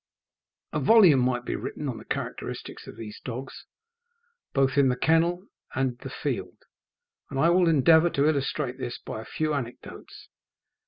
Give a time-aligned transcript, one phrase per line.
[0.73, 3.67] A volume might be written on the characteristics of these dogs,
[4.51, 6.57] both in the kennel and the field,
[7.29, 10.29] and I will endeavour to illustrate this by a few anecdotes.